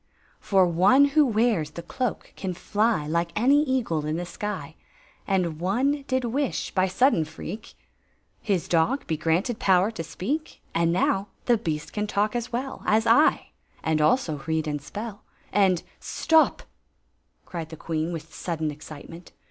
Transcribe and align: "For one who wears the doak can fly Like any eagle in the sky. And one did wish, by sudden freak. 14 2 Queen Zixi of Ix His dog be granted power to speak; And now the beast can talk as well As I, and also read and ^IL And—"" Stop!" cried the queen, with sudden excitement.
"For 0.49 0.65
one 0.65 1.05
who 1.13 1.23
wears 1.23 1.69
the 1.69 1.83
doak 1.83 2.33
can 2.35 2.55
fly 2.55 3.05
Like 3.05 3.31
any 3.35 3.61
eagle 3.61 4.03
in 4.07 4.17
the 4.17 4.25
sky. 4.25 4.73
And 5.27 5.59
one 5.59 6.05
did 6.07 6.25
wish, 6.25 6.71
by 6.71 6.87
sudden 6.87 7.23
freak. 7.23 7.75
14 7.75 7.75
2 7.75 7.75
Queen 7.75 7.75
Zixi 7.75 7.75
of 7.75 8.41
Ix 8.41 8.47
His 8.63 8.67
dog 8.67 9.05
be 9.05 9.17
granted 9.17 9.59
power 9.59 9.91
to 9.91 10.03
speak; 10.03 10.59
And 10.73 10.91
now 10.91 11.27
the 11.45 11.59
beast 11.59 11.93
can 11.93 12.07
talk 12.07 12.35
as 12.35 12.51
well 12.51 12.81
As 12.87 13.05
I, 13.05 13.51
and 13.83 14.01
also 14.01 14.41
read 14.47 14.67
and 14.67 14.79
^IL 14.79 15.19
And—"" 15.53 15.83
Stop!" 16.15 16.63
cried 17.45 17.69
the 17.69 17.77
queen, 17.77 18.11
with 18.11 18.33
sudden 18.33 18.71
excitement. 18.71 19.33